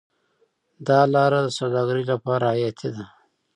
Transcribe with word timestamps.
دا 0.87 0.99
لاره 1.13 1.39
د 1.43 1.47
سوداګرۍ 1.59 2.03
لپاره 2.11 2.45
حیاتي 2.53 2.89
ده. 2.95 3.05